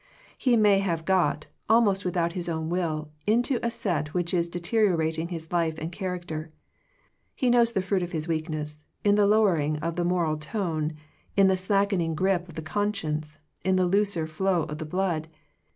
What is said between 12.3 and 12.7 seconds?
of the